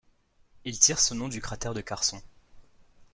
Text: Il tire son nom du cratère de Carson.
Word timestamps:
Il 0.65 0.79
tire 0.79 0.97
son 0.97 1.13
nom 1.13 1.29
du 1.29 1.41
cratère 1.41 1.75
de 1.75 1.81
Carson. 1.81 2.23